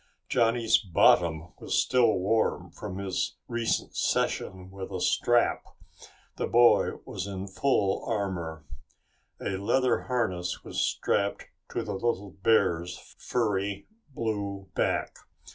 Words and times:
Johnny's 0.27 0.79
bottom 0.79 1.53
was 1.59 1.75
still 1.77 2.13
warm 2.13 2.71
from 2.71 2.97
his 2.97 3.37
recent 3.47 3.95
session 3.95 4.71
with 4.71 4.89
a 4.91 4.99
strap. 4.99 5.63
The 6.37 6.47
boy 6.47 6.95
was 7.05 7.27
in 7.27 7.45
full 7.45 8.03
armor. 8.05 8.65
A 9.39 9.57
leather 9.57 10.05
harness 10.05 10.63
was 10.63 10.81
strapped 10.81 11.45
to 11.69 11.83
the 11.83 11.93
little 11.93 12.31
bear's 12.41 12.97
furry 13.19 13.85
blue 14.15 14.69
back. 14.73 15.17